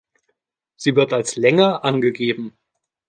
Sie 0.77 0.95
wird 0.95 1.13
als 1.13 1.35
Länge 1.35 1.83
angegeben. 1.83 2.57